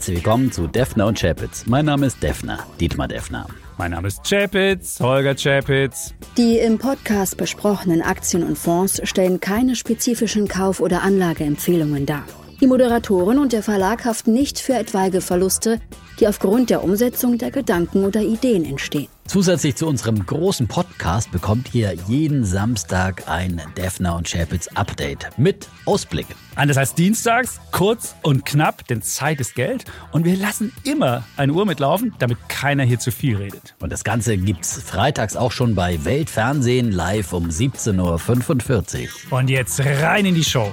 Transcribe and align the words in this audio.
herzlich 0.00 0.24
willkommen 0.24 0.50
zu 0.50 0.66
Defner 0.66 1.08
und 1.08 1.20
Chapitz. 1.20 1.66
Mein 1.66 1.84
Name 1.84 2.06
ist 2.06 2.22
Defner, 2.22 2.60
Dietmar 2.80 3.06
Defner. 3.06 3.46
Mein 3.76 3.90
Name 3.90 4.08
ist 4.08 4.24
Chapitz, 4.26 4.98
Holger 4.98 5.34
Chapitz. 5.34 6.14
Die 6.38 6.56
im 6.56 6.78
Podcast 6.78 7.36
besprochenen 7.36 8.00
Aktien 8.00 8.42
und 8.42 8.56
Fonds 8.56 9.02
stellen 9.04 9.40
keine 9.40 9.76
spezifischen 9.76 10.48
Kauf- 10.48 10.80
oder 10.80 11.02
Anlageempfehlungen 11.02 12.06
dar. 12.06 12.24
Die 12.60 12.66
Moderatoren 12.66 13.38
und 13.38 13.54
der 13.54 13.62
Verlag 13.62 14.04
haften 14.04 14.34
nicht 14.34 14.58
für 14.58 14.74
etwaige 14.74 15.22
Verluste, 15.22 15.80
die 16.18 16.28
aufgrund 16.28 16.68
der 16.68 16.84
Umsetzung 16.84 17.38
der 17.38 17.50
Gedanken 17.50 18.04
oder 18.04 18.20
Ideen 18.20 18.66
entstehen. 18.66 19.08
Zusätzlich 19.26 19.76
zu 19.76 19.86
unserem 19.86 20.26
großen 20.26 20.68
Podcast 20.68 21.30
bekommt 21.32 21.74
ihr 21.74 21.94
jeden 22.06 22.44
Samstag 22.44 23.28
ein 23.28 23.62
Defner 23.78 24.14
und 24.14 24.28
Chapitz 24.30 24.68
Update 24.74 25.30
mit 25.38 25.68
Ausblick. 25.86 26.26
Das 26.54 26.76
heißt 26.76 26.98
dienstags, 26.98 27.60
kurz 27.72 28.14
und 28.22 28.44
knapp, 28.44 28.86
denn 28.88 29.00
Zeit 29.00 29.40
ist 29.40 29.54
Geld. 29.54 29.86
Und 30.12 30.26
wir 30.26 30.36
lassen 30.36 30.72
immer 30.84 31.24
eine 31.38 31.54
Uhr 31.54 31.64
mitlaufen, 31.64 32.12
damit 32.18 32.36
keiner 32.50 32.82
hier 32.82 32.98
zu 32.98 33.10
viel 33.10 33.36
redet. 33.36 33.74
Und 33.80 33.90
das 33.90 34.04
Ganze 34.04 34.36
gibt's 34.36 34.82
freitags 34.82 35.34
auch 35.34 35.52
schon 35.52 35.74
bei 35.74 36.04
Weltfernsehen 36.04 36.92
live 36.92 37.32
um 37.32 37.48
17.45 37.48 39.04
Uhr. 39.30 39.38
Und 39.38 39.48
jetzt 39.48 39.80
rein 39.80 40.26
in 40.26 40.34
die 40.34 40.44
Show. 40.44 40.70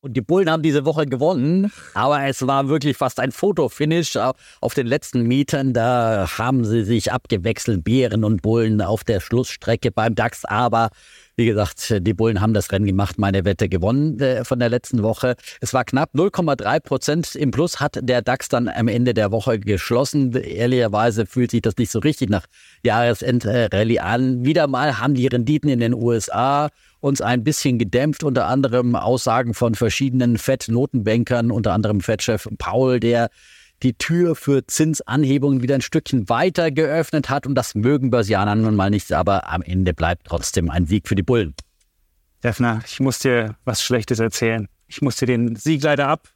Und 0.00 0.16
die 0.16 0.20
Bullen 0.20 0.48
haben 0.48 0.62
diese 0.62 0.84
Woche 0.84 1.06
gewonnen, 1.06 1.72
aber 1.92 2.22
es 2.22 2.46
war 2.46 2.68
wirklich 2.68 2.96
fast 2.96 3.18
ein 3.18 3.32
Fotofinish 3.32 4.16
auf 4.60 4.74
den 4.74 4.86
letzten 4.86 5.24
Metern. 5.24 5.72
Da 5.72 6.38
haben 6.38 6.64
sie 6.64 6.84
sich 6.84 7.10
abgewechselt, 7.10 7.82
Bären 7.82 8.22
und 8.22 8.40
Bullen 8.40 8.80
auf 8.80 9.02
der 9.02 9.18
Schlussstrecke 9.18 9.90
beim 9.90 10.14
DAX. 10.14 10.44
Aber 10.44 10.90
wie 11.34 11.46
gesagt, 11.46 11.96
die 12.00 12.14
Bullen 12.14 12.40
haben 12.40 12.54
das 12.54 12.70
Rennen 12.70 12.86
gemacht, 12.86 13.18
meine 13.18 13.44
Wette 13.44 13.68
gewonnen 13.68 14.20
äh, 14.20 14.44
von 14.44 14.60
der 14.60 14.68
letzten 14.68 15.02
Woche. 15.02 15.34
Es 15.60 15.74
war 15.74 15.84
knapp 15.84 16.10
0,3 16.14 16.78
Prozent 16.78 17.34
im 17.34 17.50
Plus 17.50 17.80
hat 17.80 17.98
der 18.00 18.22
DAX 18.22 18.48
dann 18.48 18.68
am 18.68 18.86
Ende 18.86 19.14
der 19.14 19.32
Woche 19.32 19.58
geschlossen. 19.58 20.32
Ehrlicherweise 20.32 21.26
fühlt 21.26 21.50
sich 21.50 21.62
das 21.62 21.76
nicht 21.76 21.90
so 21.90 21.98
richtig 21.98 22.30
nach 22.30 22.46
Jahresendrallye 22.84 23.98
an. 23.98 24.44
Wieder 24.44 24.68
mal 24.68 25.00
haben 25.00 25.14
die 25.14 25.26
Renditen 25.26 25.68
in 25.68 25.80
den 25.80 25.94
USA 25.94 26.68
uns 27.00 27.20
ein 27.20 27.44
bisschen 27.44 27.78
gedämpft, 27.78 28.24
unter 28.24 28.46
anderem 28.46 28.96
Aussagen 28.96 29.54
von 29.54 29.74
verschiedenen 29.74 30.38
FED-Notenbankern, 30.38 31.50
unter 31.50 31.72
anderem 31.72 32.00
FED-Chef 32.00 32.48
Paul, 32.58 33.00
der 33.00 33.30
die 33.82 33.94
Tür 33.94 34.34
für 34.34 34.66
Zinsanhebungen 34.66 35.62
wieder 35.62 35.76
ein 35.76 35.80
Stückchen 35.80 36.28
weiter 36.28 36.70
geöffnet 36.70 37.30
hat. 37.30 37.46
Und 37.46 37.54
das 37.54 37.74
mögen 37.74 38.10
Börsianer 38.10 38.54
nun 38.56 38.74
mal 38.74 38.90
nicht, 38.90 39.12
aber 39.12 39.48
am 39.48 39.62
Ende 39.62 39.94
bleibt 39.94 40.26
trotzdem 40.26 40.70
ein 40.70 40.86
Sieg 40.86 41.06
für 41.06 41.14
die 41.14 41.22
Bullen. 41.22 41.54
Defner, 42.42 42.80
ich 42.86 43.00
muss 43.00 43.20
dir 43.20 43.56
was 43.64 43.82
Schlechtes 43.82 44.18
erzählen. 44.18 44.68
Ich 44.86 45.02
muss 45.02 45.16
dir 45.16 45.26
den 45.26 45.54
Sieg 45.54 45.82
leider 45.82 46.08
ab 46.08 46.28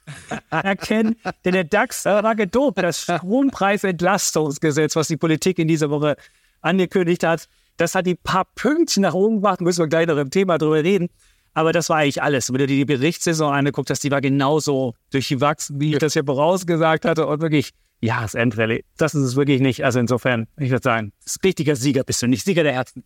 erkennen, 0.50 1.16
denn 1.44 1.54
der 1.54 1.64
DAX 1.64 2.04
war 2.04 2.36
gedopt. 2.36 2.78
Das 2.78 3.02
Strompreisentlastungsgesetz, 3.02 4.94
was 4.94 5.08
die 5.08 5.16
Politik 5.16 5.58
in 5.58 5.66
dieser 5.66 5.90
Woche 5.90 6.16
angekündigt 6.60 7.24
hat, 7.24 7.48
das 7.76 7.94
hat 7.94 8.06
die 8.06 8.14
paar 8.14 8.44
Pünktchen 8.54 9.02
nach 9.02 9.14
oben 9.14 9.36
gemacht, 9.36 9.60
müssen 9.60 9.80
wir 9.80 9.88
gleich 9.88 10.06
noch 10.06 10.16
im 10.16 10.30
Thema 10.30 10.58
drüber 10.58 10.82
reden. 10.82 11.08
Aber 11.54 11.72
das 11.72 11.88
war 11.88 11.96
eigentlich 11.96 12.22
alles. 12.22 12.50
Wenn 12.50 12.58
du 12.58 12.66
dir 12.66 12.76
die 12.76 12.84
Berichtssaison 12.84 13.52
angeguckt 13.52 13.88
hast, 13.88 14.04
die 14.04 14.10
war 14.10 14.20
genauso 14.20 14.94
durchwachsen, 15.10 15.80
wie 15.80 15.92
ich 15.92 15.98
das 15.98 16.12
hier 16.12 16.24
vorausgesagt 16.24 17.06
hatte. 17.06 17.26
Und 17.26 17.40
wirklich, 17.40 17.70
ja, 18.00 18.20
das 18.20 18.34
Endrallye, 18.34 18.84
das 18.98 19.14
ist 19.14 19.22
es 19.22 19.36
wirklich 19.36 19.62
nicht. 19.62 19.82
Also 19.82 19.98
insofern, 19.98 20.48
ich 20.58 20.70
würde 20.70 20.82
sagen, 20.82 21.12
richtiger 21.42 21.74
Sieger 21.74 22.04
bist 22.04 22.20
du 22.20 22.26
nicht. 22.26 22.44
Sieger 22.44 22.62
der 22.62 22.74
Herzen. 22.74 23.04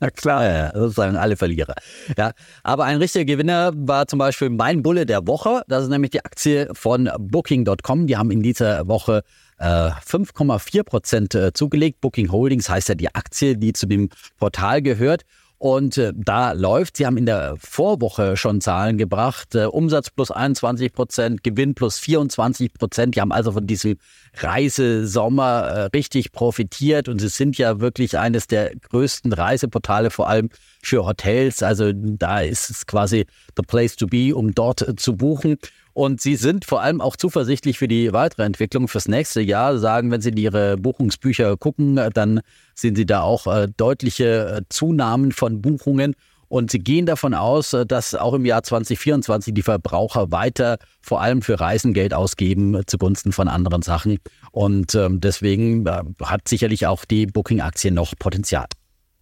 Na 0.00 0.10
klar, 0.10 0.44
ja, 0.44 0.72
sozusagen 0.72 1.16
alle 1.16 1.36
Verlierer. 1.36 1.74
Ja, 2.16 2.32
aber 2.62 2.84
ein 2.84 2.98
richtiger 2.98 3.24
Gewinner 3.24 3.72
war 3.74 4.06
zum 4.06 4.18
Beispiel 4.18 4.50
mein 4.50 4.82
Bulle 4.82 5.06
der 5.06 5.26
Woche. 5.26 5.62
Das 5.68 5.82
ist 5.82 5.88
nämlich 5.88 6.12
die 6.12 6.24
Aktie 6.24 6.68
von 6.72 7.10
Booking.com. 7.18 8.06
Die 8.06 8.16
haben 8.16 8.30
in 8.30 8.42
dieser 8.42 8.86
Woche 8.86 9.22
5,4 9.58 10.78
äh, 10.78 10.84
Prozent 10.84 11.34
äh, 11.34 11.52
zugelegt. 11.52 12.00
Booking 12.00 12.30
Holdings 12.30 12.68
heißt 12.68 12.88
ja 12.88 12.94
die 12.94 13.14
Aktie, 13.14 13.56
die 13.56 13.72
zu 13.72 13.86
dem 13.86 14.10
Portal 14.38 14.82
gehört. 14.82 15.22
Und 15.64 15.96
äh, 15.96 16.12
da 16.14 16.52
läuft, 16.52 16.98
Sie 16.98 17.06
haben 17.06 17.16
in 17.16 17.24
der 17.24 17.54
Vorwoche 17.58 18.36
schon 18.36 18.60
Zahlen 18.60 18.98
gebracht, 18.98 19.54
äh, 19.54 19.64
Umsatz 19.64 20.10
plus 20.10 20.30
21 20.30 20.92
Prozent, 20.92 21.42
Gewinn 21.42 21.74
plus 21.74 21.98
24 22.00 22.74
Prozent. 22.74 23.14
Die 23.14 23.22
haben 23.22 23.32
also 23.32 23.52
von 23.52 23.66
diesem 23.66 23.96
Reisesommer 24.36 25.62
äh, 25.62 25.80
richtig 25.84 26.32
profitiert 26.32 27.08
und 27.08 27.18
Sie 27.18 27.28
sind 27.28 27.56
ja 27.56 27.80
wirklich 27.80 28.18
eines 28.18 28.46
der 28.46 28.76
größten 28.76 29.32
Reiseportale, 29.32 30.10
vor 30.10 30.28
allem 30.28 30.50
für 30.82 31.06
Hotels. 31.06 31.62
Also 31.62 31.92
da 31.94 32.40
ist 32.40 32.68
es 32.68 32.84
quasi 32.84 33.24
the 33.56 33.62
place 33.66 33.96
to 33.96 34.06
be, 34.06 34.34
um 34.36 34.54
dort 34.54 34.86
äh, 34.86 34.96
zu 34.96 35.16
buchen. 35.16 35.56
Und 35.94 36.20
sie 36.20 36.34
sind 36.34 36.64
vor 36.64 36.82
allem 36.82 37.00
auch 37.00 37.14
zuversichtlich 37.14 37.78
für 37.78 37.86
die 37.86 38.12
weitere 38.12 38.42
Entwicklung 38.42 38.88
fürs 38.88 39.06
nächste 39.06 39.40
Jahr. 39.40 39.78
Sagen, 39.78 40.10
wenn 40.10 40.20
Sie 40.20 40.30
in 40.30 40.36
Ihre 40.36 40.76
Buchungsbücher 40.76 41.56
gucken, 41.56 42.00
dann 42.12 42.40
sehen 42.74 42.96
Sie 42.96 43.06
da 43.06 43.22
auch 43.22 43.46
äh, 43.46 43.68
deutliche 43.76 44.56
äh, 44.56 44.62
Zunahmen 44.68 45.30
von 45.30 45.62
Buchungen. 45.62 46.14
Und 46.48 46.70
sie 46.70 46.80
gehen 46.80 47.06
davon 47.06 47.32
aus, 47.32 47.72
äh, 47.72 47.86
dass 47.86 48.16
auch 48.16 48.34
im 48.34 48.44
Jahr 48.44 48.64
2024 48.64 49.54
die 49.54 49.62
Verbraucher 49.62 50.32
weiter 50.32 50.78
vor 51.00 51.20
allem 51.22 51.42
für 51.42 51.60
Reisen 51.60 51.94
Geld 51.94 52.12
ausgeben 52.12 52.82
zugunsten 52.86 53.30
von 53.30 53.46
anderen 53.46 53.82
Sachen. 53.82 54.18
Und 54.50 54.96
ähm, 54.96 55.20
deswegen 55.20 55.88
hat 56.22 56.48
sicherlich 56.48 56.88
auch 56.88 57.04
die 57.04 57.26
Booking-Aktie 57.26 57.92
noch 57.92 58.14
Potenzial. 58.18 58.66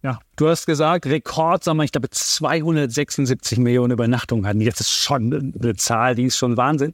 Ja, 0.03 0.19
du 0.35 0.49
hast 0.49 0.65
gesagt, 0.65 1.05
Rekord, 1.05 1.63
sagen 1.63 1.77
wir, 1.77 1.85
ich 1.85 1.93
glaube 1.93 2.09
276 2.09 3.57
Millionen 3.57 3.91
Übernachtungen 3.91 4.45
hatten. 4.45 4.63
Das 4.63 4.81
ist 4.81 4.91
schon 4.91 5.53
eine 5.59 5.75
Zahl, 5.75 6.15
die 6.15 6.25
ist 6.25 6.37
schon 6.37 6.57
Wahnsinn. 6.57 6.93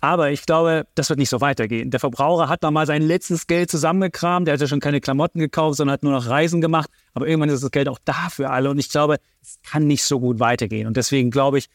Aber 0.00 0.30
ich 0.30 0.46
glaube, 0.46 0.86
das 0.94 1.10
wird 1.10 1.18
nicht 1.18 1.28
so 1.28 1.42
weitergehen. 1.42 1.90
Der 1.90 2.00
Verbraucher 2.00 2.48
hat 2.48 2.62
noch 2.62 2.70
mal 2.70 2.86
sein 2.86 3.02
letztes 3.02 3.46
Geld 3.46 3.70
zusammengekramt. 3.70 4.46
Der 4.46 4.54
hat 4.54 4.60
ja 4.62 4.66
schon 4.66 4.80
keine 4.80 5.02
Klamotten 5.02 5.38
gekauft, 5.38 5.76
sondern 5.76 5.92
hat 5.92 6.02
nur 6.02 6.12
noch 6.12 6.26
Reisen 6.26 6.62
gemacht. 6.62 6.88
Aber 7.12 7.28
irgendwann 7.28 7.50
ist 7.50 7.62
das 7.62 7.70
Geld 7.70 7.86
auch 7.86 7.98
da 8.06 8.30
für 8.30 8.48
alle. 8.48 8.70
Und 8.70 8.78
ich 8.78 8.88
glaube, 8.88 9.18
es 9.42 9.58
kann 9.62 9.86
nicht 9.86 10.04
so 10.04 10.18
gut 10.18 10.40
weitergehen. 10.40 10.86
Und 10.86 10.96
deswegen 10.96 11.30
glaube 11.30 11.58
ich, 11.58 11.68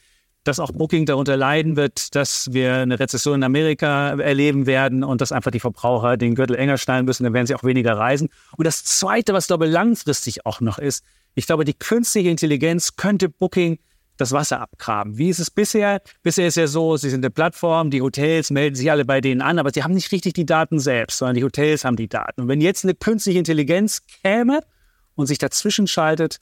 dass 0.45 0.59
auch 0.59 0.71
Booking 0.71 1.05
darunter 1.05 1.35
leiden 1.35 1.75
wird, 1.75 2.15
dass 2.15 2.53
wir 2.53 2.75
eine 2.75 2.99
Rezession 2.99 3.35
in 3.35 3.43
Amerika 3.43 4.11
erleben 4.11 4.67
werden 4.67 5.03
und 5.03 5.19
dass 5.19 5.31
einfach 5.31 5.51
die 5.51 5.59
Verbraucher 5.59 6.17
den 6.17 6.35
Gürtel 6.35 6.55
enger 6.55 6.77
schnallen 6.77 7.05
müssen, 7.05 7.23
dann 7.23 7.33
werden 7.33 7.47
sie 7.47 7.55
auch 7.55 7.63
weniger 7.63 7.97
reisen. 7.97 8.29
Und 8.55 8.65
das 8.65 8.85
Zweite, 8.85 9.33
was 9.33 9.47
glaube 9.47 9.65
ich 9.65 9.73
langfristig 9.73 10.45
auch 10.45 10.61
noch 10.61 10.77
ist, 10.77 11.03
ich 11.33 11.47
glaube, 11.47 11.65
die 11.65 11.73
künstliche 11.73 12.29
Intelligenz 12.29 12.95
könnte 12.95 13.27
Booking 13.27 13.79
das 14.17 14.31
Wasser 14.31 14.61
abgraben. 14.61 15.17
Wie 15.17 15.29
ist 15.29 15.39
es 15.39 15.51
bisher? 15.51 16.01
Bisher 16.23 16.47
ist 16.47 16.55
ja 16.55 16.67
so, 16.67 16.95
sie 16.95 17.09
sind 17.09 17.25
eine 17.25 17.31
Plattform, 17.31 17.89
die 17.89 18.01
Hotels 18.01 18.51
melden 18.51 18.75
sich 18.75 18.89
alle 18.89 19.03
bei 19.03 19.19
denen 19.19 19.41
an, 19.41 19.59
aber 19.59 19.71
sie 19.73 19.83
haben 19.83 19.93
nicht 19.93 20.11
richtig 20.11 20.33
die 20.33 20.45
Daten 20.45 20.79
selbst, 20.79 21.17
sondern 21.17 21.35
die 21.35 21.43
Hotels 21.43 21.83
haben 21.83 21.97
die 21.97 22.07
Daten. 22.07 22.41
Und 22.41 22.47
wenn 22.47 22.61
jetzt 22.61 22.85
eine 22.85 22.93
künstliche 22.93 23.39
Intelligenz 23.39 24.03
käme 24.23 24.61
und 25.15 25.25
sich 25.25 25.39
dazwischen 25.39 25.87
schaltet 25.87 26.37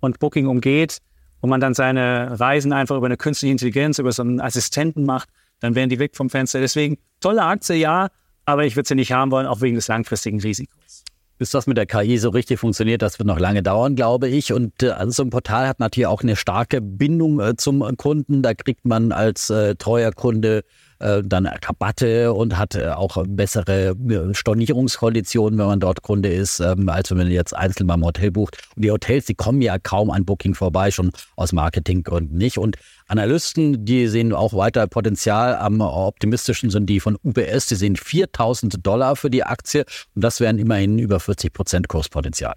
und 0.00 0.18
Booking 0.18 0.46
umgeht, 0.46 0.98
und 1.42 1.50
man 1.50 1.60
dann 1.60 1.74
seine 1.74 2.40
Reisen 2.40 2.72
einfach 2.72 2.96
über 2.96 3.06
eine 3.06 3.16
künstliche 3.16 3.52
Intelligenz, 3.52 3.98
über 3.98 4.12
so 4.12 4.22
einen 4.22 4.40
Assistenten 4.40 5.04
macht, 5.04 5.28
dann 5.60 5.74
wären 5.74 5.88
die 5.88 5.98
weg 5.98 6.16
vom 6.16 6.30
Fenster. 6.30 6.60
Deswegen 6.60 6.98
tolle 7.20 7.42
Aktie, 7.42 7.76
ja, 7.76 8.08
aber 8.46 8.64
ich 8.64 8.76
würde 8.76 8.88
sie 8.88 8.94
nicht 8.94 9.12
haben 9.12 9.30
wollen, 9.32 9.46
auch 9.46 9.60
wegen 9.60 9.74
des 9.74 9.88
langfristigen 9.88 10.40
Risikos. 10.40 11.04
Bis 11.38 11.50
das 11.50 11.66
mit 11.66 11.76
der 11.76 11.86
KI 11.86 12.18
so 12.18 12.30
richtig 12.30 12.60
funktioniert, 12.60 13.02
das 13.02 13.18
wird 13.18 13.26
noch 13.26 13.40
lange 13.40 13.62
dauern, 13.62 13.96
glaube 13.96 14.28
ich. 14.28 14.52
Und 14.52 14.84
äh, 14.84 14.94
so 15.08 15.24
ein 15.24 15.30
Portal 15.30 15.66
hat 15.66 15.80
natürlich 15.80 16.06
auch 16.06 16.22
eine 16.22 16.36
starke 16.36 16.80
Bindung 16.80 17.40
äh, 17.40 17.56
zum 17.56 17.80
Kunden. 17.96 18.42
Da 18.42 18.54
kriegt 18.54 18.84
man 18.84 19.10
als 19.10 19.50
äh, 19.50 19.74
treuer 19.74 20.12
Kunde 20.12 20.62
äh, 21.02 21.22
dann 21.24 21.46
Rabatte 21.46 22.32
und 22.32 22.56
hat 22.56 22.74
äh, 22.74 22.88
auch 22.88 23.22
bessere 23.26 23.94
Stornierungskonditionen, 24.32 25.58
wenn 25.58 25.66
man 25.66 25.80
dort 25.80 26.02
Kunde 26.02 26.32
ist, 26.32 26.60
ähm, 26.60 26.88
als 26.88 27.10
wenn 27.10 27.18
man 27.18 27.30
jetzt 27.30 27.54
einzeln 27.54 27.86
beim 27.86 28.04
Hotel 28.04 28.30
bucht. 28.30 28.58
Und 28.76 28.84
die 28.84 28.90
Hotels, 28.90 29.26
die 29.26 29.34
kommen 29.34 29.60
ja 29.62 29.78
kaum 29.78 30.10
an 30.10 30.24
Booking 30.24 30.54
vorbei, 30.54 30.90
schon 30.90 31.10
aus 31.36 31.52
Marketinggründen 31.52 32.36
nicht. 32.36 32.58
Und 32.58 32.76
Analysten, 33.08 33.84
die 33.84 34.08
sehen 34.08 34.32
auch 34.32 34.54
weiter 34.54 34.86
Potenzial. 34.86 35.56
Am 35.56 35.80
optimistischen 35.80 36.70
sind 36.70 36.86
die 36.86 37.00
von 37.00 37.18
UBS, 37.22 37.66
die 37.66 37.74
sehen 37.74 37.96
4000 37.96 38.86
Dollar 38.86 39.16
für 39.16 39.30
die 39.30 39.44
Aktie 39.44 39.84
und 40.14 40.24
das 40.24 40.40
wären 40.40 40.58
immerhin 40.58 40.98
über 40.98 41.20
40 41.20 41.52
Prozent 41.52 41.88
Kurspotenzial. 41.88 42.54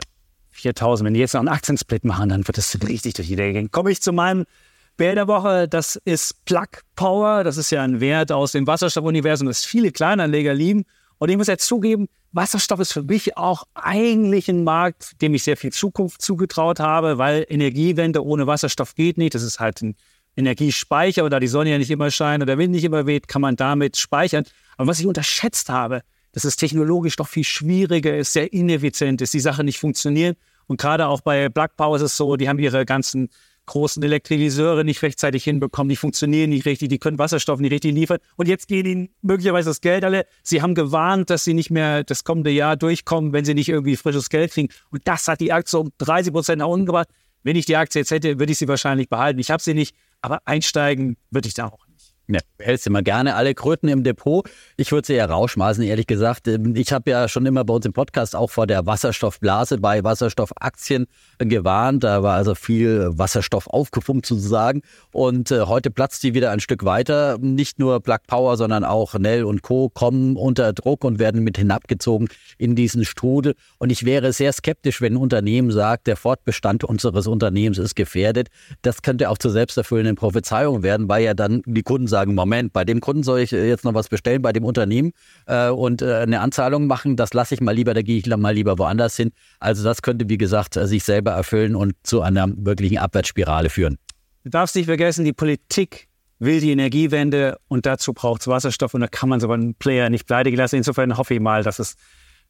4000, 0.51 1.05
wenn 1.05 1.13
die 1.13 1.19
jetzt 1.19 1.33
noch 1.33 1.41
einen 1.41 1.49
Aktiensplit 1.49 2.05
machen, 2.05 2.29
dann 2.29 2.47
wird 2.47 2.57
das 2.57 2.77
richtig 2.87 3.15
durch 3.15 3.27
die 3.27 3.35
Decke 3.35 3.53
gehen. 3.53 3.71
Komme 3.71 3.91
ich 3.91 4.01
zu 4.01 4.13
meinem 4.13 4.45
Bär 4.97 5.15
der 5.15 5.27
Woche, 5.27 5.67
das 5.67 5.97
ist 6.05 6.45
Plug 6.45 6.67
Power. 6.95 7.43
Das 7.43 7.57
ist 7.57 7.71
ja 7.71 7.83
ein 7.83 7.99
Wert 7.99 8.31
aus 8.31 8.53
dem 8.53 8.65
Wasserstoffuniversum, 8.65 9.47
das 9.47 9.65
viele 9.65 9.91
Kleinanleger 9.91 10.53
lieben. 10.53 10.85
Und 11.17 11.29
ich 11.29 11.37
muss 11.37 11.47
jetzt 11.47 11.67
zugeben, 11.67 12.07
Wasserstoff 12.31 12.79
ist 12.79 12.93
für 12.93 13.03
mich 13.03 13.37
auch 13.37 13.63
eigentlich 13.73 14.49
ein 14.49 14.63
Markt, 14.63 15.21
dem 15.21 15.33
ich 15.33 15.43
sehr 15.43 15.57
viel 15.57 15.71
Zukunft 15.71 16.21
zugetraut 16.21 16.79
habe, 16.79 17.17
weil 17.17 17.45
Energiewende 17.47 18.23
ohne 18.23 18.47
Wasserstoff 18.47 18.95
geht 18.95 19.17
nicht. 19.17 19.35
Das 19.35 19.43
ist 19.43 19.59
halt 19.59 19.81
ein 19.81 19.95
Energiespeicher 20.35 21.23
und 21.23 21.31
da 21.31 21.39
die 21.39 21.47
Sonne 21.47 21.71
ja 21.71 21.77
nicht 21.77 21.91
immer 21.91 22.11
scheint 22.11 22.43
oder 22.43 22.53
der 22.53 22.57
Wind 22.57 22.73
nicht 22.73 22.83
immer 22.83 23.05
weht, 23.05 23.27
kann 23.27 23.41
man 23.41 23.55
damit 23.55 23.97
speichern. 23.97 24.45
Aber 24.77 24.87
was 24.87 24.99
ich 24.99 25.07
unterschätzt 25.07 25.69
habe, 25.69 26.01
dass 26.33 26.43
es 26.43 26.57
technologisch 26.57 27.15
doch 27.15 27.27
viel 27.27 27.45
schwieriger 27.45 28.15
ist, 28.17 28.33
sehr 28.33 28.51
ineffizient 28.51 29.21
ist, 29.21 29.33
die 29.33 29.39
Sache 29.39 29.63
nicht 29.63 29.79
funktioniert. 29.79 30.37
Und 30.67 30.79
gerade 30.79 31.07
auch 31.07 31.21
bei 31.21 31.47
Plug 31.47 31.69
Power 31.77 31.95
ist 31.95 32.01
es 32.01 32.17
so, 32.17 32.35
die 32.35 32.49
haben 32.49 32.59
ihre 32.59 32.85
ganzen 32.85 33.29
großen 33.65 34.01
Elektrolyseure 34.03 34.83
nicht 34.83 35.01
rechtzeitig 35.01 35.43
hinbekommen, 35.43 35.89
die 35.89 35.95
funktionieren 35.95 36.49
nicht 36.49 36.65
richtig, 36.65 36.89
die 36.89 36.99
können 36.99 37.19
Wasserstoff 37.19 37.59
nicht 37.59 37.71
richtig 37.71 37.93
liefern. 37.93 38.19
Und 38.35 38.47
jetzt 38.47 38.67
geht 38.67 38.85
ihnen 38.85 39.09
möglicherweise 39.21 39.69
das 39.69 39.81
Geld 39.81 40.03
alle. 40.03 40.25
Sie 40.43 40.61
haben 40.61 40.75
gewarnt, 40.75 41.29
dass 41.29 41.43
sie 41.43 41.53
nicht 41.53 41.71
mehr 41.71 42.03
das 42.03 42.23
kommende 42.23 42.51
Jahr 42.51 42.75
durchkommen, 42.75 43.33
wenn 43.33 43.45
sie 43.45 43.53
nicht 43.53 43.69
irgendwie 43.69 43.95
frisches 43.95 44.29
Geld 44.29 44.51
kriegen. 44.51 44.69
Und 44.89 45.01
das 45.07 45.27
hat 45.27 45.39
die 45.41 45.51
Aktie 45.51 45.79
um 45.79 45.91
30 45.97 46.33
Prozent 46.33 46.59
nach 46.59 46.67
unten 46.67 46.85
gebracht. 46.85 47.09
Wenn 47.43 47.55
ich 47.55 47.65
die 47.65 47.75
Aktie 47.75 48.01
jetzt 48.01 48.11
hätte, 48.11 48.39
würde 48.39 48.51
ich 48.51 48.57
sie 48.57 48.67
wahrscheinlich 48.67 49.09
behalten. 49.09 49.39
Ich 49.39 49.51
habe 49.51 49.61
sie 49.61 49.73
nicht, 49.73 49.95
aber 50.21 50.41
einsteigen 50.45 51.17
würde 51.29 51.47
ich 51.47 51.53
da 51.53 51.67
auch 51.67 51.84
ja, 52.27 52.39
hältst 52.59 52.87
immer 52.87 53.03
gerne 53.03 53.35
alle 53.35 53.53
Kröten 53.53 53.87
im 53.87 54.03
Depot. 54.03 54.49
Ich 54.77 54.91
würde 54.91 55.05
sie 55.05 55.13
ja 55.13 55.25
rausschmeißen, 55.25 55.83
ehrlich 55.83 56.07
gesagt. 56.07 56.47
Ähm, 56.47 56.75
ich 56.75 56.91
habe 56.91 57.09
ja 57.09 57.27
schon 57.27 57.45
immer 57.45 57.63
bei 57.63 57.73
uns 57.73 57.85
im 57.85 57.93
Podcast 57.93 58.35
auch 58.35 58.49
vor 58.49 58.65
der 58.65 58.85
Wasserstoffblase 58.85 59.77
bei 59.77 60.03
Wasserstoffaktien 60.03 61.05
gewarnt. 61.37 62.03
Da 62.03 62.23
war 62.23 62.35
also 62.35 62.55
viel 62.55 63.09
Wasserstoff 63.13 63.67
aufgepumpt 63.67 64.25
sozusagen. 64.25 64.81
Und 65.11 65.51
äh, 65.51 65.61
heute 65.61 65.91
platzt 65.91 66.23
die 66.23 66.33
wieder 66.33 66.51
ein 66.51 66.59
Stück 66.59 66.83
weiter. 66.83 67.37
Nicht 67.39 67.77
nur 67.77 67.99
Plug 67.99 68.19
Power, 68.27 68.57
sondern 68.57 68.83
auch 68.83 69.13
Nell 69.13 69.43
und 69.43 69.61
Co. 69.61 69.89
kommen 69.89 70.35
unter 70.35 70.73
Druck 70.73 71.03
und 71.03 71.19
werden 71.19 71.43
mit 71.43 71.57
hinabgezogen 71.57 72.29
in 72.57 72.75
diesen 72.75 73.05
Strudel. 73.05 73.53
Und 73.77 73.91
ich 73.91 74.03
wäre 74.03 74.33
sehr 74.33 74.51
skeptisch, 74.51 74.99
wenn 75.01 75.13
ein 75.13 75.17
Unternehmen 75.17 75.69
sagt, 75.69 76.07
der 76.07 76.17
Fortbestand 76.17 76.83
unseres 76.83 77.27
Unternehmens 77.27 77.77
ist 77.77 77.95
gefährdet. 77.95 78.49
Das 78.81 79.03
könnte 79.03 79.29
auch 79.29 79.37
zur 79.37 79.51
selbsterfüllenden 79.51 80.15
Prophezeiung 80.15 80.81
werden, 80.81 81.07
weil 81.07 81.23
ja 81.23 81.35
dann 81.35 81.61
die 81.65 81.83
Kunden 81.83 82.07
sagen, 82.07 82.14
Moment, 82.25 82.73
bei 82.73 82.85
dem 82.85 83.01
Kunden 83.01 83.23
soll 83.23 83.41
ich 83.41 83.53
äh, 83.53 83.67
jetzt 83.67 83.83
noch 83.83 83.93
was 83.93 84.09
bestellen, 84.09 84.41
bei 84.41 84.53
dem 84.53 84.63
Unternehmen 84.63 85.11
äh, 85.47 85.69
und 85.69 86.01
äh, 86.01 86.15
eine 86.15 86.39
Anzahlung 86.41 86.87
machen, 86.87 87.15
das 87.15 87.33
lasse 87.33 87.55
ich 87.55 87.61
mal 87.61 87.73
lieber, 87.73 87.93
da 87.93 88.01
gehe 88.01 88.17
ich 88.17 88.25
mal 88.27 88.53
lieber 88.53 88.77
woanders 88.77 89.15
hin. 89.17 89.31
Also 89.59 89.83
das 89.83 90.01
könnte, 90.01 90.29
wie 90.29 90.37
gesagt, 90.37 90.77
äh, 90.77 90.87
sich 90.87 91.03
selber 91.03 91.31
erfüllen 91.31 91.75
und 91.75 91.93
zu 92.03 92.21
einer 92.21 92.47
wirklichen 92.55 92.97
Abwärtsspirale 92.97 93.69
führen. 93.69 93.97
Du 94.43 94.49
darfst 94.49 94.75
nicht 94.75 94.85
vergessen, 94.85 95.25
die 95.25 95.33
Politik 95.33 96.07
will 96.39 96.59
die 96.59 96.71
Energiewende 96.71 97.57
und 97.67 97.85
dazu 97.85 98.13
braucht 98.13 98.41
es 98.41 98.47
Wasserstoff 98.47 98.93
und 98.93 99.01
da 99.01 99.07
kann 99.07 99.29
man 99.29 99.39
so 99.39 99.49
einen 99.49 99.75
Player 99.75 100.09
nicht 100.09 100.27
pleite 100.27 100.51
gelassen. 100.51 100.75
Insofern 100.77 101.17
hoffe 101.17 101.33
ich 101.33 101.39
mal, 101.39 101.63
dass 101.63 101.79
es 101.79 101.95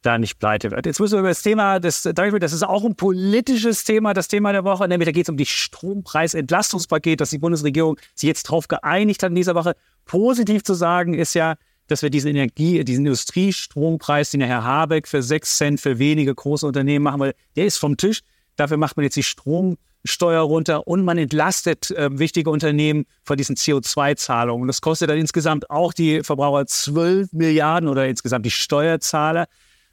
da 0.02 0.18
nicht 0.18 0.38
pleite 0.38 0.70
wird. 0.70 0.86
Jetzt 0.86 1.00
müssen 1.00 1.14
wir 1.14 1.20
über 1.20 1.28
das 1.28 1.42
Thema, 1.42 1.80
das, 1.80 2.02
das 2.02 2.52
ist 2.52 2.62
auch 2.62 2.84
ein 2.84 2.94
politisches 2.94 3.84
Thema, 3.84 4.14
das 4.14 4.28
Thema 4.28 4.52
der 4.52 4.64
Woche, 4.64 4.86
nämlich 4.88 5.06
da 5.06 5.12
geht 5.12 5.26
es 5.26 5.28
um 5.28 5.36
die 5.36 5.46
Strompreisentlastungspaket, 5.46 7.20
das 7.20 7.30
die 7.30 7.38
Bundesregierung 7.38 7.98
sich 8.14 8.28
jetzt 8.28 8.48
darauf 8.48 8.68
geeinigt 8.68 9.22
hat 9.22 9.30
in 9.30 9.36
dieser 9.36 9.54
Woche. 9.54 9.74
Positiv 10.04 10.62
zu 10.62 10.74
sagen 10.74 11.14
ist 11.14 11.34
ja, 11.34 11.56
dass 11.88 12.02
wir 12.02 12.10
diesen 12.10 12.30
Energie, 12.30 12.84
diesen 12.84 13.06
Industriestrompreis, 13.06 14.30
den 14.30 14.40
der 14.40 14.48
Herr 14.48 14.64
Habeck 14.64 15.06
für 15.06 15.22
sechs 15.22 15.56
Cent 15.56 15.80
für 15.80 15.98
wenige 15.98 16.34
große 16.34 16.66
Unternehmen 16.66 17.04
machen 17.04 17.20
will, 17.20 17.34
der 17.54 17.66
ist 17.66 17.78
vom 17.78 17.96
Tisch. 17.96 18.22
Dafür 18.56 18.76
macht 18.76 18.96
man 18.96 19.04
jetzt 19.04 19.16
die 19.16 19.22
Stromsteuer 19.22 20.42
runter 20.42 20.88
und 20.88 21.04
man 21.04 21.18
entlastet 21.18 21.90
äh, 21.90 22.18
wichtige 22.18 22.50
Unternehmen 22.50 23.06
von 23.22 23.36
diesen 23.36 23.56
CO2-Zahlungen. 23.56 24.66
Das 24.66 24.80
kostet 24.80 25.10
dann 25.10 25.18
insgesamt 25.18 25.70
auch 25.70 25.92
die 25.92 26.22
Verbraucher 26.22 26.66
12 26.66 27.32
Milliarden 27.32 27.88
oder 27.88 28.06
insgesamt 28.06 28.46
die 28.46 28.50
Steuerzahler. 28.50 29.46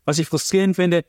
Was 0.05 0.19
ich 0.19 0.27
frustrierend 0.27 0.75
finde, 0.75 1.05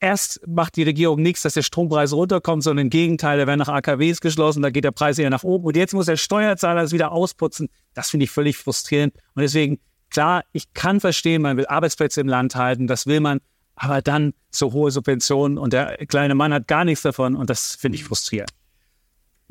erst 0.00 0.40
macht 0.46 0.76
die 0.76 0.82
Regierung 0.82 1.20
nichts, 1.20 1.42
dass 1.42 1.54
der 1.54 1.62
Strompreis 1.62 2.12
runterkommt, 2.12 2.62
sondern 2.62 2.86
im 2.86 2.90
Gegenteil, 2.90 3.38
da 3.38 3.46
werden 3.46 3.58
nach 3.58 3.68
AKWs 3.68 4.20
geschlossen, 4.20 4.62
da 4.62 4.70
geht 4.70 4.84
der 4.84 4.92
Preis 4.92 5.18
eher 5.18 5.30
nach 5.30 5.44
oben 5.44 5.66
und 5.66 5.76
jetzt 5.76 5.94
muss 5.94 6.06
der 6.06 6.16
Steuerzahler 6.16 6.82
es 6.82 6.92
wieder 6.92 7.12
ausputzen. 7.12 7.68
Das 7.94 8.10
finde 8.10 8.24
ich 8.24 8.30
völlig 8.30 8.56
frustrierend 8.56 9.14
und 9.34 9.42
deswegen, 9.42 9.78
klar, 10.08 10.42
ich 10.52 10.72
kann 10.72 11.00
verstehen, 11.00 11.42
man 11.42 11.56
will 11.56 11.66
Arbeitsplätze 11.66 12.20
im 12.20 12.28
Land 12.28 12.56
halten, 12.56 12.86
das 12.86 13.06
will 13.06 13.20
man, 13.20 13.40
aber 13.74 14.02
dann 14.02 14.32
so 14.50 14.72
hohe 14.72 14.90
Subventionen 14.90 15.58
und 15.58 15.72
der 15.72 15.98
kleine 16.06 16.34
Mann 16.34 16.52
hat 16.52 16.66
gar 16.66 16.84
nichts 16.84 17.02
davon 17.02 17.36
und 17.36 17.50
das 17.50 17.74
finde 17.76 17.96
ich 17.96 18.04
frustrierend. 18.04 18.50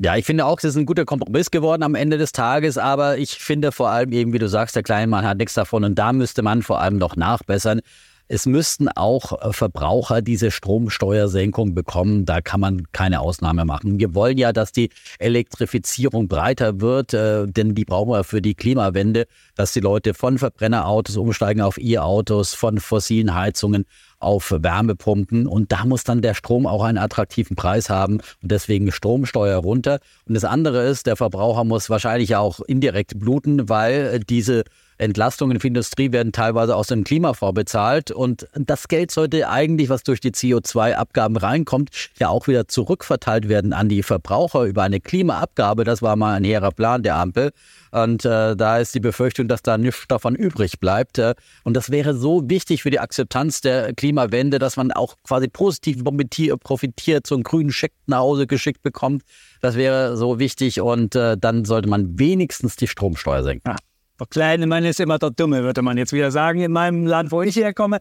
Ja, 0.02 0.16
ich 0.16 0.24
finde 0.24 0.46
auch, 0.46 0.58
das 0.58 0.70
ist 0.70 0.76
ein 0.76 0.86
guter 0.86 1.04
Kompromiss 1.04 1.50
geworden 1.50 1.82
am 1.82 1.94
Ende 1.94 2.16
des 2.16 2.32
Tages, 2.32 2.78
aber 2.78 3.18
ich 3.18 3.32
finde 3.32 3.70
vor 3.70 3.90
allem 3.90 4.12
eben, 4.12 4.32
wie 4.32 4.38
du 4.38 4.48
sagst, 4.48 4.74
der 4.74 4.82
kleine 4.82 5.06
Mann 5.06 5.26
hat 5.26 5.36
nichts 5.36 5.52
davon 5.52 5.84
und 5.84 5.94
da 5.96 6.14
müsste 6.14 6.42
man 6.42 6.62
vor 6.62 6.80
allem 6.80 6.96
noch 6.96 7.16
nachbessern. 7.16 7.82
Es 8.32 8.46
müssten 8.46 8.86
auch 8.86 9.42
äh, 9.42 9.52
Verbraucher 9.52 10.22
diese 10.22 10.52
Stromsteuersenkung 10.52 11.74
bekommen. 11.74 12.26
Da 12.26 12.40
kann 12.40 12.60
man 12.60 12.84
keine 12.92 13.18
Ausnahme 13.22 13.64
machen. 13.64 13.98
Wir 13.98 14.14
wollen 14.14 14.38
ja, 14.38 14.52
dass 14.52 14.70
die 14.70 14.90
Elektrifizierung 15.18 16.28
breiter 16.28 16.80
wird, 16.80 17.12
äh, 17.12 17.48
denn 17.48 17.74
die 17.74 17.84
brauchen 17.84 18.12
wir 18.12 18.22
für 18.22 18.40
die 18.40 18.54
Klimawende, 18.54 19.26
dass 19.56 19.72
die 19.72 19.80
Leute 19.80 20.14
von 20.14 20.38
Verbrennerautos 20.38 21.16
umsteigen 21.16 21.60
auf 21.60 21.76
E-Autos, 21.76 22.54
von 22.54 22.78
fossilen 22.78 23.34
Heizungen 23.34 23.84
auf 24.20 24.54
Wärmepumpen 24.56 25.48
und 25.48 25.72
da 25.72 25.84
muss 25.84 26.04
dann 26.04 26.22
der 26.22 26.34
Strom 26.34 26.66
auch 26.66 26.84
einen 26.84 26.98
attraktiven 26.98 27.56
Preis 27.56 27.90
haben 27.90 28.20
und 28.42 28.52
deswegen 28.52 28.92
Stromsteuer 28.92 29.56
runter. 29.56 29.98
Und 30.28 30.34
das 30.34 30.44
andere 30.44 30.86
ist, 30.86 31.06
der 31.06 31.16
Verbraucher 31.16 31.64
muss 31.64 31.90
wahrscheinlich 31.90 32.36
auch 32.36 32.60
indirekt 32.60 33.18
bluten, 33.18 33.68
weil 33.68 34.20
diese 34.20 34.64
Entlastungen 35.00 35.60
für 35.60 35.68
Industrie 35.68 36.12
werden 36.12 36.32
teilweise 36.32 36.76
aus 36.76 36.88
dem 36.88 37.04
Klimafonds 37.04 37.54
bezahlt. 37.54 38.10
Und 38.10 38.46
das 38.54 38.88
Geld 38.88 39.10
sollte 39.10 39.48
eigentlich, 39.48 39.88
was 39.88 40.02
durch 40.02 40.20
die 40.20 40.32
CO2-Abgaben 40.32 41.36
reinkommt, 41.36 41.90
ja 42.18 42.28
auch 42.28 42.48
wieder 42.48 42.68
zurückverteilt 42.68 43.48
werden 43.48 43.72
an 43.72 43.88
die 43.88 44.02
Verbraucher 44.02 44.64
über 44.64 44.82
eine 44.82 45.00
Klimaabgabe. 45.00 45.84
Das 45.84 46.02
war 46.02 46.16
mal 46.16 46.34
ein 46.34 46.44
hehrer 46.44 46.70
Plan 46.70 47.02
der 47.02 47.16
Ampel. 47.16 47.52
Und 47.92 48.24
äh, 48.24 48.54
da 48.54 48.78
ist 48.78 48.94
die 48.94 49.00
Befürchtung, 49.00 49.48
dass 49.48 49.62
da 49.62 49.78
nichts 49.78 50.04
davon 50.06 50.34
übrig 50.34 50.78
bleibt. 50.80 51.18
Äh, 51.18 51.34
und 51.64 51.74
das 51.74 51.90
wäre 51.90 52.14
so 52.14 52.48
wichtig 52.48 52.82
für 52.82 52.90
die 52.90 53.00
Akzeptanz 53.00 53.62
der 53.62 53.94
Klimawende, 53.94 54.58
dass 54.58 54.76
man 54.76 54.92
auch 54.92 55.16
quasi 55.24 55.48
positiv 55.48 56.04
profitiert, 56.62 57.26
so 57.26 57.34
einen 57.34 57.44
grünen 57.44 57.72
Scheck 57.72 57.92
nach 58.06 58.18
Hause 58.18 58.46
geschickt 58.46 58.82
bekommt. 58.82 59.22
Das 59.62 59.76
wäre 59.76 60.16
so 60.16 60.38
wichtig 60.38 60.80
und 60.80 61.16
äh, 61.16 61.36
dann 61.38 61.64
sollte 61.64 61.88
man 61.88 62.18
wenigstens 62.18 62.76
die 62.76 62.86
Stromsteuer 62.86 63.42
senken. 63.42 63.70
Ja. 63.70 63.76
Der 64.20 64.26
kleine 64.26 64.66
Mann 64.66 64.84
ist 64.84 65.00
immer 65.00 65.18
der 65.18 65.30
Dumme, 65.30 65.62
würde 65.62 65.80
man 65.80 65.96
jetzt 65.96 66.12
wieder 66.12 66.30
sagen, 66.30 66.60
in 66.60 66.72
meinem 66.72 67.06
Land, 67.06 67.32
wo 67.32 67.40
ich 67.40 67.56
herkomme. 67.56 68.00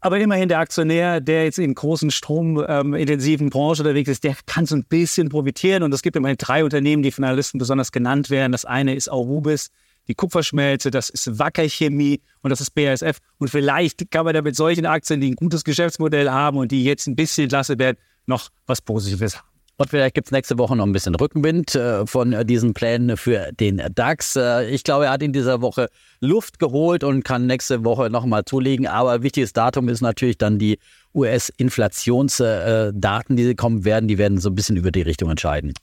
Aber 0.00 0.18
immerhin 0.18 0.48
der 0.48 0.60
Aktionär, 0.60 1.20
der 1.20 1.44
jetzt 1.44 1.58
in 1.58 1.74
großen 1.74 2.10
stromintensiven 2.10 3.46
ähm, 3.48 3.50
Branchen 3.50 3.80
unterwegs 3.80 4.08
ist, 4.08 4.24
der 4.24 4.36
kann 4.46 4.64
so 4.64 4.74
ein 4.74 4.84
bisschen 4.84 5.28
profitieren. 5.28 5.82
Und 5.82 5.92
es 5.92 6.00
gibt 6.00 6.16
immerhin 6.16 6.38
drei 6.38 6.64
Unternehmen, 6.64 7.02
die 7.02 7.10
von 7.10 7.24
Analysten 7.24 7.58
besonders 7.58 7.92
genannt 7.92 8.30
werden. 8.30 8.52
Das 8.52 8.64
eine 8.64 8.94
ist 8.94 9.10
Aurubis, 9.10 9.70
die 10.06 10.14
Kupferschmelze, 10.14 10.90
das 10.90 11.10
ist 11.10 11.38
Wacker 11.38 11.68
Chemie 11.68 12.22
und 12.40 12.48
das 12.48 12.62
ist 12.62 12.74
BASF. 12.74 13.18
Und 13.36 13.50
vielleicht 13.50 14.10
kann 14.10 14.24
man 14.24 14.32
da 14.32 14.40
mit 14.40 14.56
solchen 14.56 14.86
Aktien, 14.86 15.20
die 15.20 15.32
ein 15.32 15.36
gutes 15.36 15.62
Geschäftsmodell 15.62 16.30
haben 16.30 16.56
und 16.56 16.72
die 16.72 16.84
jetzt 16.84 17.06
ein 17.06 17.16
bisschen 17.16 17.44
entlastet 17.44 17.78
werden, 17.78 17.98
noch 18.24 18.48
was 18.66 18.80
Positives 18.80 19.36
haben. 19.36 19.47
Und 19.80 19.90
vielleicht 19.90 20.16
gibt 20.16 20.26
es 20.26 20.32
nächste 20.32 20.58
Woche 20.58 20.74
noch 20.74 20.84
ein 20.84 20.90
bisschen 20.90 21.14
Rückenwind 21.14 21.76
äh, 21.76 22.04
von 22.04 22.32
äh, 22.32 22.44
diesen 22.44 22.74
Plänen 22.74 23.16
für 23.16 23.52
den 23.52 23.80
DAX. 23.94 24.34
Äh, 24.34 24.68
ich 24.70 24.82
glaube, 24.82 25.04
er 25.04 25.12
hat 25.12 25.22
in 25.22 25.32
dieser 25.32 25.62
Woche 25.62 25.88
Luft 26.20 26.58
geholt 26.58 27.04
und 27.04 27.22
kann 27.22 27.46
nächste 27.46 27.84
Woche 27.84 28.10
nochmal 28.10 28.44
zulegen. 28.44 28.88
Aber 28.88 29.22
wichtiges 29.22 29.52
Datum 29.52 29.88
ist 29.88 30.00
natürlich 30.00 30.36
dann 30.36 30.58
die 30.58 30.80
US-Inflationsdaten, 31.14 33.36
die 33.36 33.54
kommen 33.54 33.84
werden. 33.84 34.08
Die 34.08 34.18
werden 34.18 34.38
so 34.38 34.50
ein 34.50 34.56
bisschen 34.56 34.76
über 34.76 34.90
die 34.90 35.02
Richtung 35.02 35.30
entscheiden. 35.30 35.74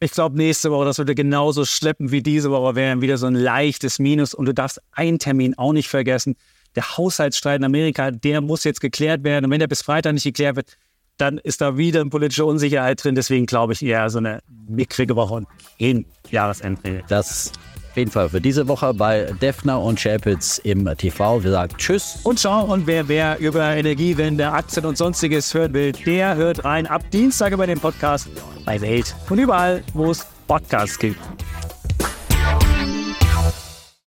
Ich 0.00 0.10
glaube, 0.10 0.36
nächste 0.36 0.72
Woche, 0.72 0.86
das 0.86 0.98
würde 0.98 1.14
genauso 1.14 1.64
schleppen 1.64 2.10
wie 2.10 2.24
diese 2.24 2.50
Woche, 2.50 2.74
wäre 2.74 3.02
wieder 3.02 3.18
so 3.18 3.26
ein 3.26 3.36
leichtes 3.36 4.00
Minus. 4.00 4.34
Und 4.34 4.46
du 4.46 4.52
darfst 4.52 4.80
einen 4.90 5.20
Termin 5.20 5.56
auch 5.56 5.72
nicht 5.72 5.88
vergessen. 5.88 6.34
Der 6.74 6.98
Haushaltsstreit 6.98 7.60
in 7.60 7.64
Amerika, 7.64 8.10
der 8.10 8.40
muss 8.40 8.64
jetzt 8.64 8.80
geklärt 8.80 9.22
werden. 9.22 9.44
Und 9.44 9.52
wenn 9.52 9.60
der 9.60 9.68
bis 9.68 9.82
Freitag 9.82 10.14
nicht 10.14 10.24
geklärt 10.24 10.56
wird, 10.56 10.76
dann 11.16 11.38
ist 11.38 11.60
da 11.60 11.76
wieder 11.76 12.00
eine 12.00 12.10
politische 12.10 12.44
Unsicherheit 12.44 13.02
drin. 13.02 13.14
Deswegen 13.14 13.46
glaube 13.46 13.72
ich 13.72 13.84
eher 13.84 14.08
so 14.10 14.18
eine 14.18 14.40
mickrige 14.68 15.16
Woche 15.16 15.34
und 15.34 15.46
kein 15.78 16.06
Jahresende. 16.30 17.02
Das 17.08 17.52
auf 17.94 17.98
jeden 17.98 18.10
Fall 18.10 18.28
für 18.28 18.40
diese 18.40 18.66
Woche 18.66 18.92
bei 18.92 19.32
Defner 19.40 19.80
und 19.80 20.00
Schäpitz 20.00 20.58
im 20.58 20.84
TV. 20.98 21.44
Wir 21.44 21.52
sagen 21.52 21.76
Tschüss. 21.78 22.18
Und 22.24 22.40
ciao. 22.40 22.64
Und 22.64 22.88
wer, 22.88 23.06
wer 23.06 23.38
über 23.38 23.76
Energiewende, 23.76 24.50
Aktien 24.50 24.84
und 24.84 24.98
sonstiges 24.98 25.54
hören 25.54 25.72
will, 25.74 25.92
der 25.92 26.34
hört 26.34 26.64
rein 26.64 26.88
ab 26.88 27.02
Dienstag 27.12 27.52
über 27.52 27.68
den 27.68 27.78
Podcast 27.78 28.28
bei 28.64 28.80
Welt 28.80 29.14
und 29.30 29.38
überall, 29.38 29.84
wo 29.92 30.10
es 30.10 30.26
Podcasts 30.48 30.98
gibt. 30.98 31.20